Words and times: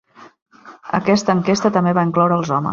Aquesta 0.99 1.37
enquesta 1.41 1.73
també 1.79 1.97
va 2.01 2.09
incloure 2.11 2.41
els 2.43 2.55
homes. 2.57 2.69